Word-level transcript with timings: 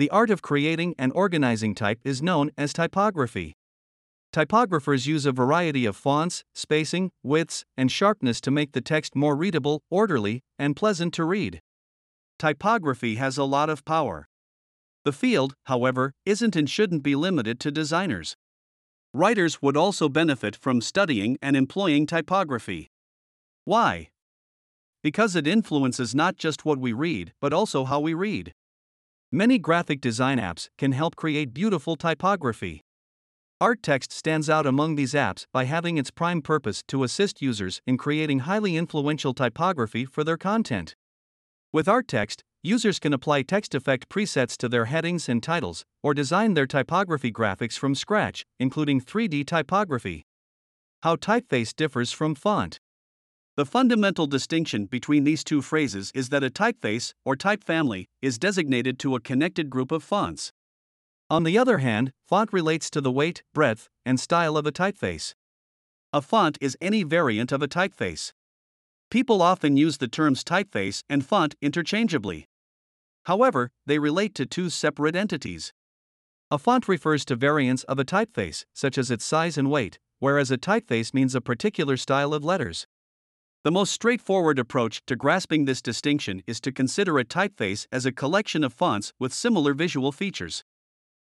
The 0.00 0.08
art 0.08 0.30
of 0.30 0.40
creating 0.40 0.94
and 0.98 1.12
organizing 1.14 1.74
type 1.74 2.00
is 2.04 2.22
known 2.22 2.52
as 2.56 2.72
typography. 2.72 3.58
Typographers 4.32 5.06
use 5.06 5.26
a 5.26 5.30
variety 5.30 5.84
of 5.84 5.94
fonts, 5.94 6.42
spacing, 6.54 7.10
widths, 7.22 7.66
and 7.76 7.92
sharpness 7.92 8.40
to 8.40 8.50
make 8.50 8.72
the 8.72 8.80
text 8.80 9.14
more 9.14 9.36
readable, 9.36 9.82
orderly, 9.90 10.42
and 10.58 10.74
pleasant 10.74 11.12
to 11.12 11.24
read. 11.24 11.60
Typography 12.38 13.16
has 13.16 13.36
a 13.36 13.44
lot 13.44 13.68
of 13.68 13.84
power. 13.84 14.26
The 15.04 15.12
field, 15.12 15.52
however, 15.64 16.14
isn't 16.24 16.56
and 16.56 16.70
shouldn't 16.70 17.02
be 17.02 17.14
limited 17.14 17.60
to 17.60 17.70
designers. 17.70 18.38
Writers 19.12 19.60
would 19.60 19.76
also 19.76 20.08
benefit 20.08 20.56
from 20.56 20.80
studying 20.80 21.36
and 21.42 21.54
employing 21.54 22.06
typography. 22.06 22.90
Why? 23.66 24.08
Because 25.02 25.36
it 25.36 25.46
influences 25.46 26.14
not 26.14 26.38
just 26.38 26.64
what 26.64 26.78
we 26.78 26.94
read, 26.94 27.34
but 27.38 27.52
also 27.52 27.84
how 27.84 28.00
we 28.00 28.14
read. 28.14 28.54
Many 29.32 29.58
graphic 29.58 30.00
design 30.00 30.38
apps 30.38 30.68
can 30.76 30.90
help 30.90 31.14
create 31.14 31.54
beautiful 31.54 31.94
typography. 31.94 32.80
ArtText 33.62 34.10
stands 34.10 34.50
out 34.50 34.66
among 34.66 34.96
these 34.96 35.14
apps 35.14 35.46
by 35.52 35.66
having 35.66 35.98
its 35.98 36.10
prime 36.10 36.42
purpose 36.42 36.82
to 36.88 37.04
assist 37.04 37.40
users 37.40 37.80
in 37.86 37.96
creating 37.96 38.40
highly 38.40 38.76
influential 38.76 39.32
typography 39.32 40.04
for 40.04 40.24
their 40.24 40.36
content. 40.36 40.96
With 41.72 41.86
ArtText, 41.86 42.40
users 42.64 42.98
can 42.98 43.12
apply 43.12 43.42
text 43.42 43.72
effect 43.72 44.08
presets 44.08 44.56
to 44.56 44.68
their 44.68 44.86
headings 44.86 45.28
and 45.28 45.40
titles, 45.40 45.84
or 46.02 46.12
design 46.12 46.54
their 46.54 46.66
typography 46.66 47.30
graphics 47.30 47.78
from 47.78 47.94
scratch, 47.94 48.44
including 48.58 49.00
3D 49.00 49.46
typography. 49.46 50.26
How 51.04 51.14
typeface 51.14 51.72
differs 51.76 52.10
from 52.10 52.34
font. 52.34 52.80
The 53.60 53.66
fundamental 53.66 54.26
distinction 54.26 54.86
between 54.86 55.24
these 55.24 55.44
two 55.44 55.60
phrases 55.60 56.10
is 56.14 56.30
that 56.30 56.42
a 56.42 56.48
typeface, 56.48 57.12
or 57.26 57.36
type 57.36 57.62
family, 57.62 58.08
is 58.22 58.38
designated 58.38 58.98
to 59.00 59.14
a 59.14 59.20
connected 59.20 59.68
group 59.68 59.92
of 59.92 60.02
fonts. 60.02 60.50
On 61.28 61.44
the 61.44 61.58
other 61.58 61.76
hand, 61.76 62.10
font 62.26 62.54
relates 62.54 62.88
to 62.88 63.02
the 63.02 63.12
weight, 63.12 63.42
breadth, 63.52 63.90
and 64.02 64.18
style 64.18 64.56
of 64.56 64.64
a 64.64 64.72
typeface. 64.72 65.34
A 66.10 66.22
font 66.22 66.56
is 66.62 66.74
any 66.80 67.02
variant 67.02 67.52
of 67.52 67.60
a 67.60 67.68
typeface. 67.68 68.32
People 69.10 69.42
often 69.42 69.76
use 69.76 69.98
the 69.98 70.08
terms 70.08 70.42
typeface 70.42 71.02
and 71.10 71.22
font 71.22 71.54
interchangeably. 71.60 72.48
However, 73.24 73.72
they 73.84 73.98
relate 73.98 74.34
to 74.36 74.46
two 74.46 74.70
separate 74.70 75.14
entities. 75.14 75.74
A 76.50 76.56
font 76.56 76.88
refers 76.88 77.26
to 77.26 77.36
variants 77.36 77.84
of 77.84 77.98
a 77.98 78.06
typeface, 78.06 78.64
such 78.72 78.96
as 78.96 79.10
its 79.10 79.26
size 79.26 79.58
and 79.58 79.70
weight, 79.70 79.98
whereas 80.18 80.50
a 80.50 80.56
typeface 80.56 81.12
means 81.12 81.34
a 81.34 81.42
particular 81.42 81.98
style 81.98 82.32
of 82.32 82.42
letters. 82.42 82.86
The 83.62 83.70
most 83.70 83.92
straightforward 83.92 84.58
approach 84.58 85.02
to 85.06 85.14
grasping 85.14 85.66
this 85.66 85.82
distinction 85.82 86.42
is 86.46 86.62
to 86.62 86.72
consider 86.72 87.18
a 87.18 87.26
typeface 87.26 87.86
as 87.92 88.06
a 88.06 88.12
collection 88.12 88.64
of 88.64 88.72
fonts 88.72 89.12
with 89.18 89.34
similar 89.34 89.74
visual 89.74 90.12
features. 90.12 90.64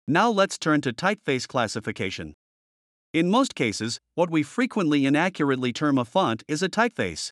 Now 0.08 0.30
let's 0.30 0.58
turn 0.58 0.80
to 0.80 0.92
typeface 0.92 1.46
classification. 1.46 2.34
In 3.12 3.30
most 3.30 3.54
cases, 3.54 4.00
what 4.16 4.28
we 4.28 4.42
frequently 4.42 5.06
inaccurately 5.06 5.72
term 5.72 5.98
a 5.98 6.04
font 6.04 6.42
is 6.48 6.64
a 6.64 6.68
typeface. 6.68 7.30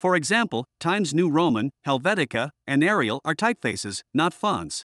For 0.00 0.16
example, 0.16 0.64
Times 0.80 1.12
New 1.12 1.28
Roman, 1.28 1.70
Helvetica, 1.86 2.48
and 2.66 2.82
Arial 2.82 3.20
are 3.22 3.34
typefaces, 3.34 4.00
not 4.14 4.32
fonts. 4.32 4.86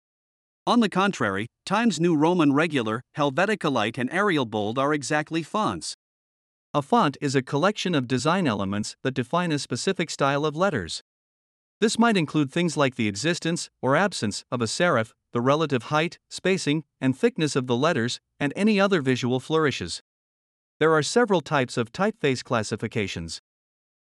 On 0.67 0.81
the 0.81 0.89
contrary, 0.89 1.47
Times 1.67 2.01
New 2.01 2.17
Roman 2.17 2.55
Regular, 2.55 3.03
Helvetica 3.19 3.71
Light, 3.71 3.99
and 3.99 4.11
Arial 4.11 4.47
Bold 4.47 4.79
are 4.79 4.95
exactly 4.95 5.43
fonts. 5.43 5.95
A 6.73 6.83
font 6.83 7.17
is 7.21 7.35
a 7.35 7.43
collection 7.43 7.97
of 7.97 8.07
design 8.07 8.47
elements 8.47 8.95
that 9.03 9.15
define 9.15 9.51
a 9.51 9.59
specific 9.59 10.09
style 10.09 10.47
of 10.47 10.55
letters. 10.55 11.03
This 11.81 11.99
might 11.99 12.17
include 12.17 12.53
things 12.53 12.77
like 12.77 12.95
the 12.95 13.09
existence 13.09 13.71
or 13.83 13.97
absence 13.97 14.45
of 14.53 14.63
a 14.63 14.67
serif, 14.67 15.11
the 15.33 15.41
relative 15.41 15.85
height, 15.85 16.21
spacing, 16.29 16.85
and 17.01 17.19
thickness 17.19 17.57
of 17.57 17.67
the 17.67 17.75
letters, 17.75 18.21
and 18.39 18.53
any 18.55 18.79
other 18.79 19.03
visual 19.03 19.41
flourishes. 19.41 20.01
There 20.79 20.95
are 20.95 21.03
several 21.03 21.41
types 21.41 21.77
of 21.77 21.91
typeface 21.91 22.45
classifications. 22.45 23.41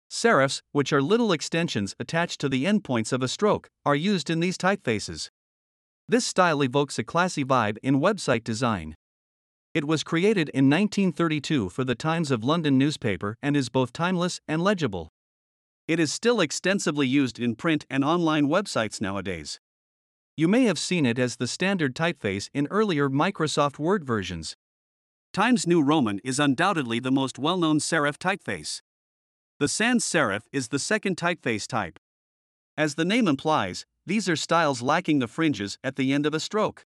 Serifs, 0.07 0.61
which 0.71 0.93
are 0.93 1.01
little 1.01 1.31
extensions 1.31 1.95
attached 1.99 2.39
to 2.41 2.49
the 2.49 2.65
endpoints 2.65 3.11
of 3.11 3.23
a 3.23 3.27
stroke, 3.27 3.71
are 3.87 3.95
used 3.95 4.29
in 4.29 4.39
these 4.39 4.57
typefaces. 4.59 5.31
This 6.07 6.25
style 6.25 6.61
evokes 6.61 6.99
a 6.99 7.03
classy 7.03 7.43
vibe 7.43 7.77
in 7.81 7.99
website 7.99 8.43
design. 8.43 8.95
It 9.73 9.85
was 9.85 10.03
created 10.03 10.49
in 10.49 10.69
1932 10.69 11.69
for 11.69 11.85
the 11.85 11.95
Times 11.95 12.29
of 12.29 12.43
London 12.43 12.77
newspaper 12.77 13.37
and 13.41 13.55
is 13.55 13.69
both 13.69 13.93
timeless 13.93 14.41
and 14.45 14.61
legible. 14.61 15.13
It 15.87 15.97
is 15.97 16.11
still 16.11 16.41
extensively 16.41 17.07
used 17.07 17.39
in 17.39 17.55
print 17.55 17.85
and 17.89 18.03
online 18.03 18.49
websites 18.49 18.99
nowadays. 18.99 19.61
You 20.35 20.49
may 20.49 20.63
have 20.63 20.77
seen 20.77 21.05
it 21.05 21.17
as 21.17 21.37
the 21.37 21.47
standard 21.47 21.95
typeface 21.95 22.49
in 22.53 22.67
earlier 22.69 23.09
Microsoft 23.09 23.79
Word 23.79 24.03
versions. 24.03 24.57
Times 25.31 25.65
New 25.65 25.81
Roman 25.81 26.19
is 26.21 26.37
undoubtedly 26.37 26.99
the 26.99 27.11
most 27.11 27.39
well 27.39 27.57
known 27.57 27.79
serif 27.79 28.17
typeface. 28.17 28.81
The 29.59 29.69
sans 29.69 30.03
serif 30.03 30.41
is 30.51 30.67
the 30.67 30.79
second 30.79 31.15
typeface 31.15 31.65
type. 31.65 31.97
As 32.75 32.95
the 32.95 33.05
name 33.05 33.27
implies, 33.27 33.85
these 34.05 34.27
are 34.27 34.35
styles 34.35 34.81
lacking 34.81 35.19
the 35.19 35.27
fringes 35.27 35.77
at 35.81 35.95
the 35.95 36.11
end 36.11 36.25
of 36.25 36.33
a 36.33 36.41
stroke. 36.41 36.85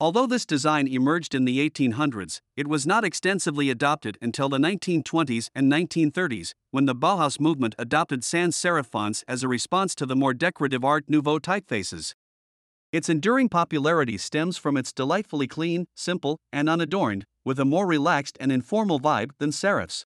Although 0.00 0.26
this 0.28 0.46
design 0.46 0.86
emerged 0.86 1.34
in 1.34 1.44
the 1.44 1.58
1800s, 1.68 2.40
it 2.56 2.68
was 2.68 2.86
not 2.86 3.04
extensively 3.04 3.68
adopted 3.68 4.16
until 4.22 4.48
the 4.48 4.58
1920s 4.58 5.50
and 5.56 5.72
1930s, 5.72 6.52
when 6.70 6.84
the 6.84 6.94
Bauhaus 6.94 7.40
movement 7.40 7.74
adopted 7.80 8.22
sans 8.22 8.56
serif 8.56 8.86
fonts 8.86 9.24
as 9.26 9.42
a 9.42 9.48
response 9.48 9.96
to 9.96 10.06
the 10.06 10.14
more 10.14 10.32
decorative 10.32 10.84
Art 10.84 11.06
Nouveau 11.08 11.40
typefaces. 11.40 12.14
Its 12.92 13.08
enduring 13.08 13.48
popularity 13.48 14.16
stems 14.16 14.56
from 14.56 14.76
its 14.76 14.92
delightfully 14.92 15.48
clean, 15.48 15.86
simple, 15.96 16.38
and 16.52 16.68
unadorned, 16.68 17.24
with 17.44 17.58
a 17.58 17.64
more 17.64 17.86
relaxed 17.86 18.38
and 18.38 18.52
informal 18.52 19.00
vibe 19.00 19.32
than 19.38 19.50
serifs. 19.50 20.04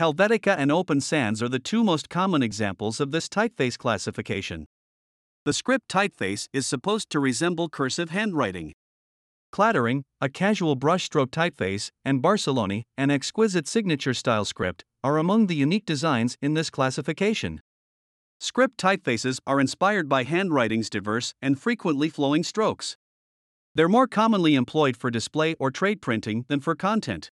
Helvetica 0.00 0.56
and 0.56 0.72
Open 0.72 1.02
Sans 1.02 1.42
are 1.42 1.50
the 1.50 1.58
two 1.58 1.84
most 1.84 2.08
common 2.08 2.42
examples 2.42 2.98
of 2.98 3.10
this 3.10 3.28
typeface 3.28 3.76
classification. 3.76 4.66
The 5.44 5.52
script 5.52 5.88
typeface 5.88 6.48
is 6.54 6.66
supposed 6.66 7.10
to 7.10 7.20
resemble 7.20 7.68
cursive 7.68 8.08
handwriting. 8.08 8.72
Clattering, 9.52 10.04
a 10.18 10.30
casual 10.30 10.78
brushstroke 10.78 11.30
typeface, 11.30 11.90
and 12.06 12.22
Barceloni, 12.22 12.84
an 12.96 13.10
exquisite 13.10 13.68
signature 13.68 14.14
style 14.14 14.46
script, 14.46 14.82
are 15.04 15.18
among 15.18 15.46
the 15.46 15.54
unique 15.54 15.84
designs 15.84 16.38
in 16.40 16.54
this 16.54 16.70
classification. 16.70 17.60
Script 18.40 18.78
typefaces 18.78 19.40
are 19.46 19.60
inspired 19.60 20.08
by 20.08 20.24
handwriting's 20.24 20.88
diverse 20.88 21.34
and 21.42 21.60
frequently 21.60 22.08
flowing 22.08 22.42
strokes. 22.42 22.96
They're 23.74 23.90
more 23.90 24.06
commonly 24.06 24.54
employed 24.54 24.96
for 24.96 25.10
display 25.10 25.54
or 25.58 25.70
trade 25.70 26.00
printing 26.00 26.46
than 26.48 26.60
for 26.60 26.74
content. 26.74 27.30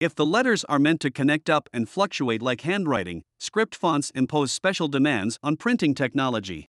If 0.00 0.14
the 0.14 0.24
letters 0.24 0.64
are 0.64 0.78
meant 0.78 1.00
to 1.02 1.10
connect 1.10 1.50
up 1.50 1.68
and 1.74 1.86
fluctuate 1.86 2.40
like 2.40 2.62
handwriting, 2.62 3.22
script 3.38 3.74
fonts 3.74 4.10
impose 4.14 4.50
special 4.50 4.88
demands 4.88 5.38
on 5.42 5.58
printing 5.58 5.94
technology. 5.94 6.70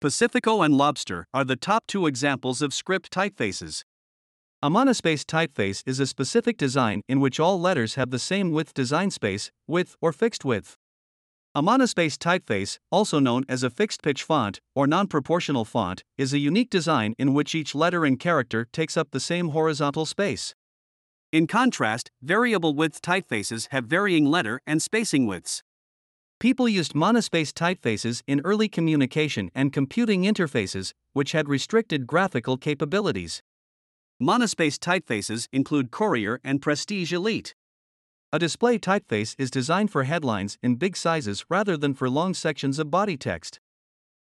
Pacifico 0.00 0.62
and 0.62 0.74
Lobster 0.74 1.26
are 1.34 1.44
the 1.44 1.54
top 1.54 1.86
two 1.86 2.06
examples 2.06 2.62
of 2.62 2.72
script 2.72 3.10
typefaces. 3.12 3.82
A 4.62 4.68
monospace 4.68 5.24
typeface 5.24 5.82
is 5.86 6.00
a 6.00 6.06
specific 6.06 6.58
design 6.58 7.00
in 7.08 7.18
which 7.18 7.40
all 7.40 7.58
letters 7.58 7.94
have 7.94 8.10
the 8.10 8.18
same 8.18 8.50
width 8.50 8.74
design 8.74 9.10
space, 9.10 9.50
width, 9.66 9.96
or 10.02 10.12
fixed 10.12 10.44
width. 10.44 10.76
A 11.54 11.62
monospace 11.62 12.18
typeface, 12.18 12.78
also 12.92 13.18
known 13.18 13.46
as 13.48 13.62
a 13.62 13.70
fixed 13.70 14.02
pitch 14.02 14.22
font 14.22 14.60
or 14.74 14.86
non 14.86 15.06
proportional 15.06 15.64
font, 15.64 16.04
is 16.18 16.34
a 16.34 16.38
unique 16.38 16.68
design 16.68 17.14
in 17.18 17.32
which 17.32 17.54
each 17.54 17.74
letter 17.74 18.04
and 18.04 18.20
character 18.20 18.66
takes 18.70 18.98
up 18.98 19.12
the 19.12 19.18
same 19.18 19.48
horizontal 19.48 20.04
space. 20.04 20.54
In 21.32 21.46
contrast, 21.46 22.10
variable 22.20 22.74
width 22.74 23.00
typefaces 23.00 23.68
have 23.70 23.86
varying 23.86 24.26
letter 24.26 24.60
and 24.66 24.82
spacing 24.82 25.26
widths. 25.26 25.62
People 26.38 26.68
used 26.68 26.92
monospace 26.92 27.54
typefaces 27.54 28.22
in 28.26 28.42
early 28.44 28.68
communication 28.68 29.50
and 29.54 29.72
computing 29.72 30.24
interfaces, 30.24 30.92
which 31.14 31.32
had 31.32 31.48
restricted 31.48 32.06
graphical 32.06 32.58
capabilities. 32.58 33.40
Monospace 34.22 34.78
typefaces 34.78 35.48
include 35.50 35.90
Courier 35.90 36.40
and 36.44 36.60
Prestige 36.60 37.10
Elite. 37.10 37.54
A 38.34 38.38
display 38.38 38.78
typeface 38.78 39.34
is 39.38 39.50
designed 39.50 39.90
for 39.90 40.04
headlines 40.04 40.58
in 40.62 40.74
big 40.74 40.94
sizes 40.94 41.46
rather 41.48 41.74
than 41.74 41.94
for 41.94 42.10
long 42.10 42.34
sections 42.34 42.78
of 42.78 42.90
body 42.90 43.16
text. 43.16 43.60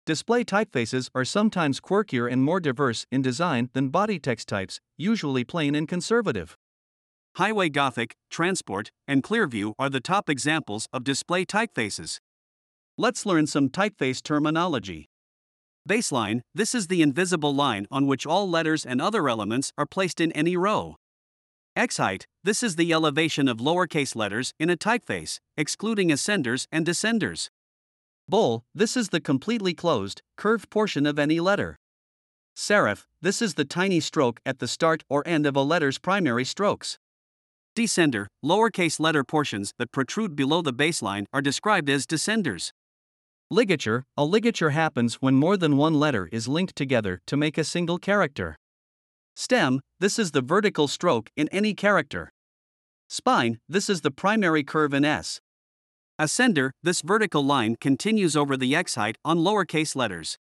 Display 0.06 0.44
typefaces 0.44 1.10
are 1.16 1.26
sometimes 1.26 1.82
quirkier 1.82 2.32
and 2.32 2.44
more 2.44 2.60
diverse 2.60 3.08
in 3.12 3.24
design 3.24 3.72
than 3.74 3.90
body 3.90 4.20
text 4.20 4.48
types, 4.48 4.80
usually 4.96 5.44
plain 5.44 5.74
and 5.74 5.88
conservative. 5.88 6.56
Highway 7.38 7.70
Gothic, 7.70 8.16
Transport, 8.30 8.92
and 9.08 9.24
Clearview 9.24 9.74
are 9.80 9.90
the 9.90 10.00
top 10.00 10.30
examples 10.30 10.88
of 10.94 11.04
display 11.04 11.46
typefaces. 11.46 12.20
Let's 12.96 13.26
learn 13.26 13.48
some 13.48 13.70
typeface 13.70 14.22
terminology. 14.22 15.09
Baseline 15.90 16.42
this 16.54 16.76
is 16.76 16.86
the 16.86 17.02
invisible 17.02 17.56
line 17.56 17.88
on 17.90 18.06
which 18.06 18.28
all 18.28 18.48
letters 18.48 18.86
and 18.86 19.02
other 19.02 19.28
elements 19.28 19.74
are 19.76 19.88
placed 19.88 20.22
in 20.22 20.32
any 20.34 20.56
row. 20.56 20.98
X 21.76 21.98
height 21.98 22.28
this 22.44 22.62
is 22.62 22.76
the 22.76 22.94
elevation 22.94 23.48
of 23.48 23.58
lowercase 23.58 24.16
letters 24.16 24.54
in 24.60 24.70
a 24.70 24.78
typeface, 24.78 25.40
excluding 25.58 26.10
ascenders 26.10 26.68
and 26.72 26.86
descenders. 26.86 27.50
Bowl 28.28 28.62
this 28.76 28.96
is 28.96 29.10
the 29.10 29.20
completely 29.20 29.74
closed, 29.74 30.22
curved 30.38 30.70
portion 30.70 31.08
of 31.08 31.18
any 31.18 31.40
letter. 31.40 31.80
Serif, 32.56 33.08
this 33.20 33.42
is 33.42 33.56
the 33.56 33.66
tiny 33.66 34.00
stroke 34.00 34.40
at 34.46 34.60
the 34.60 34.68
start 34.68 35.04
or 35.10 35.28
end 35.28 35.48
of 35.48 35.56
a 35.56 35.64
letter's 35.64 35.98
primary 35.98 36.46
strokes. 36.46 37.00
Descender, 37.76 38.28
lowercase 38.46 39.00
letter 39.00 39.24
portions 39.24 39.74
that 39.80 39.92
protrude 39.92 40.36
below 40.36 40.62
the 40.62 40.74
baseline 40.74 41.26
are 41.34 41.42
described 41.42 41.90
as 41.90 42.06
descenders. 42.06 42.74
Ligature, 43.52 44.04
a 44.16 44.24
ligature 44.24 44.70
happens 44.70 45.16
when 45.16 45.34
more 45.34 45.58
than 45.58 45.76
one 45.76 45.96
letter 45.96 46.30
is 46.32 46.48
linked 46.48 46.76
together 46.76 47.20
to 47.26 47.36
make 47.36 47.58
a 47.58 47.64
single 47.64 47.98
character. 47.98 48.56
Stem, 49.36 49.82
this 50.00 50.20
is 50.20 50.32
the 50.32 50.42
vertical 50.42 50.88
stroke 50.88 51.32
in 51.36 51.50
any 51.50 51.74
character. 51.74 52.30
Spine, 53.08 53.58
this 53.68 53.90
is 53.90 54.02
the 54.02 54.12
primary 54.12 54.64
curve 54.64 54.94
in 54.94 55.04
S. 55.04 55.42
Ascender, 56.22 56.70
this 56.84 57.02
vertical 57.02 57.44
line 57.44 57.76
continues 57.82 58.36
over 58.36 58.56
the 58.56 58.76
X 58.76 58.94
height 58.94 59.18
on 59.26 59.40
lowercase 59.40 59.96
letters. 59.96 60.38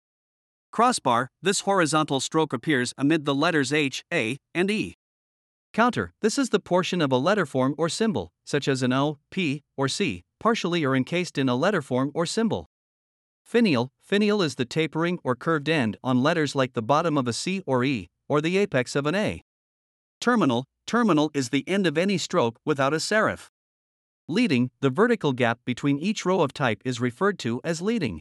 Crossbar, 0.72 1.28
this 1.40 1.60
horizontal 1.60 2.18
stroke 2.18 2.52
appears 2.52 2.92
amid 2.98 3.24
the 3.24 3.36
letters 3.36 3.72
H, 3.72 4.02
A, 4.12 4.36
and 4.52 4.68
E. 4.68 4.96
Counter, 5.72 6.12
this 6.22 6.38
is 6.38 6.48
the 6.48 6.58
portion 6.58 7.00
of 7.00 7.12
a 7.12 7.18
letter 7.18 7.46
form 7.46 7.76
or 7.78 7.88
symbol, 7.88 8.32
such 8.44 8.66
as 8.66 8.82
an 8.82 8.92
O, 8.92 9.18
P, 9.30 9.62
or 9.76 9.86
C, 9.86 10.24
partially 10.40 10.84
or 10.84 10.96
encased 10.96 11.38
in 11.38 11.48
a 11.48 11.54
letter 11.54 11.82
form 11.82 12.10
or 12.12 12.26
symbol. 12.26 12.66
Finial, 13.46 13.90
finial 14.02 14.42
is 14.42 14.56
the 14.56 14.64
tapering 14.64 15.20
or 15.22 15.36
curved 15.36 15.68
end 15.68 15.96
on 16.02 16.20
letters 16.20 16.56
like 16.56 16.72
the 16.72 16.82
bottom 16.82 17.16
of 17.16 17.28
a 17.28 17.32
C 17.32 17.62
or 17.64 17.84
E, 17.84 18.08
or 18.28 18.40
the 18.40 18.58
apex 18.58 18.96
of 18.96 19.06
an 19.06 19.14
A. 19.14 19.40
Terminal, 20.20 20.64
terminal 20.84 21.30
is 21.32 21.50
the 21.50 21.62
end 21.68 21.86
of 21.86 21.96
any 21.96 22.18
stroke 22.18 22.58
without 22.64 22.92
a 22.92 22.96
serif. 22.96 23.46
Leading, 24.26 24.72
the 24.80 24.90
vertical 24.90 25.32
gap 25.32 25.60
between 25.64 25.96
each 26.00 26.26
row 26.26 26.40
of 26.40 26.52
type 26.52 26.82
is 26.84 27.00
referred 27.00 27.38
to 27.38 27.60
as 27.62 27.80
leading. 27.80 28.20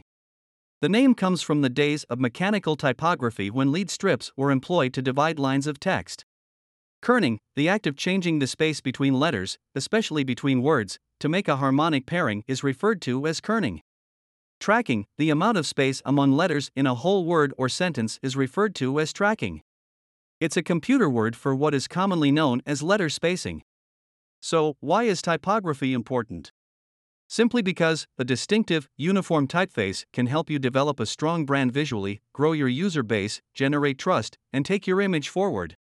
The 0.80 0.88
name 0.88 1.12
comes 1.12 1.42
from 1.42 1.60
the 1.60 1.70
days 1.70 2.04
of 2.04 2.20
mechanical 2.20 2.76
typography 2.76 3.50
when 3.50 3.72
lead 3.72 3.90
strips 3.90 4.30
were 4.36 4.52
employed 4.52 4.92
to 4.94 5.02
divide 5.02 5.40
lines 5.40 5.66
of 5.66 5.80
text. 5.80 6.24
Kerning, 7.02 7.38
the 7.56 7.68
act 7.68 7.88
of 7.88 7.96
changing 7.96 8.38
the 8.38 8.46
space 8.46 8.80
between 8.80 9.18
letters, 9.18 9.58
especially 9.74 10.22
between 10.22 10.62
words, 10.62 11.00
to 11.18 11.28
make 11.28 11.48
a 11.48 11.56
harmonic 11.56 12.06
pairing 12.06 12.44
is 12.46 12.62
referred 12.62 13.02
to 13.02 13.26
as 13.26 13.40
kerning. 13.40 13.80
Tracking, 14.58 15.06
the 15.18 15.30
amount 15.30 15.58
of 15.58 15.66
space 15.66 16.02
among 16.04 16.32
letters 16.32 16.70
in 16.74 16.86
a 16.86 16.94
whole 16.94 17.24
word 17.24 17.52
or 17.58 17.68
sentence 17.68 18.18
is 18.22 18.36
referred 18.36 18.74
to 18.76 18.98
as 18.98 19.12
tracking. 19.12 19.62
It's 20.40 20.56
a 20.56 20.62
computer 20.62 21.08
word 21.08 21.36
for 21.36 21.54
what 21.54 21.74
is 21.74 21.86
commonly 21.88 22.30
known 22.30 22.62
as 22.66 22.82
letter 22.82 23.08
spacing. 23.08 23.62
So, 24.40 24.76
why 24.80 25.04
is 25.04 25.22
typography 25.22 25.92
important? 25.92 26.52
Simply 27.28 27.60
because 27.60 28.06
a 28.18 28.24
distinctive, 28.24 28.88
uniform 28.96 29.48
typeface 29.48 30.04
can 30.12 30.26
help 30.26 30.48
you 30.48 30.58
develop 30.58 31.00
a 31.00 31.06
strong 31.06 31.44
brand 31.44 31.72
visually, 31.72 32.20
grow 32.32 32.52
your 32.52 32.68
user 32.68 33.02
base, 33.02 33.42
generate 33.54 33.98
trust, 33.98 34.38
and 34.52 34.64
take 34.64 34.86
your 34.86 35.00
image 35.00 35.28
forward. 35.28 35.76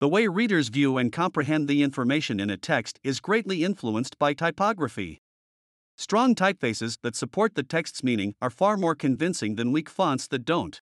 The 0.00 0.08
way 0.08 0.26
readers 0.26 0.68
view 0.68 0.98
and 0.98 1.12
comprehend 1.12 1.68
the 1.68 1.82
information 1.82 2.40
in 2.40 2.50
a 2.50 2.56
text 2.56 2.98
is 3.04 3.20
greatly 3.20 3.62
influenced 3.62 4.18
by 4.18 4.34
typography. 4.34 5.21
Strong 6.02 6.34
typefaces 6.34 6.98
that 7.02 7.14
support 7.14 7.54
the 7.54 7.62
text's 7.62 8.02
meaning 8.02 8.34
are 8.42 8.50
far 8.50 8.76
more 8.76 8.96
convincing 8.96 9.54
than 9.54 9.70
weak 9.70 9.88
fonts 9.88 10.26
that 10.26 10.44
don't. 10.44 10.80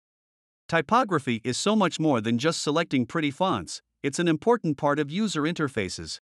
Typography 0.71 1.43
is 1.45 1.59
so 1.59 1.77
much 1.77 2.01
more 2.01 2.23
than 2.23 2.39
just 2.39 2.63
selecting 2.63 3.05
pretty 3.05 3.31
fonts, 3.31 3.83
it's 4.03 4.19
an 4.19 4.27
important 4.27 4.79
part 4.79 4.99
of 4.99 5.11
user 5.11 5.43
interfaces. 5.43 6.21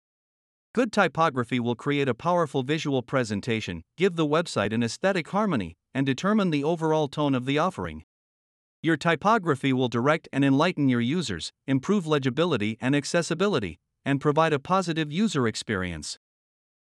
Good 0.74 0.90
typography 0.90 1.60
will 1.60 1.74
create 1.74 2.08
a 2.08 2.14
powerful 2.14 2.62
visual 2.62 3.02
presentation, 3.02 3.82
give 3.98 4.16
the 4.16 4.26
website 4.26 4.72
an 4.72 4.82
aesthetic 4.82 5.28
harmony, 5.28 5.76
and 5.92 6.06
determine 6.06 6.48
the 6.48 6.64
overall 6.64 7.08
tone 7.08 7.34
of 7.34 7.44
the 7.44 7.58
offering. 7.58 8.04
Your 8.80 8.96
typography 8.96 9.74
will 9.74 9.88
direct 9.88 10.30
and 10.32 10.42
enlighten 10.42 10.88
your 10.88 11.02
users, 11.02 11.52
improve 11.66 12.06
legibility 12.06 12.78
and 12.80 12.96
accessibility, 12.96 13.80
and 14.06 14.18
provide 14.18 14.54
a 14.54 14.58
positive 14.58 15.12
user 15.12 15.46
experience. 15.46 16.18